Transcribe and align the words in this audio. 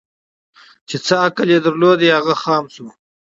چي 0.87 0.95
څه 1.05 1.13
عقل 1.25 1.47
یې 1.53 1.59
درلودی 1.65 2.09
هغه 2.17 2.33
خام 2.41 2.65
سو 2.75 2.85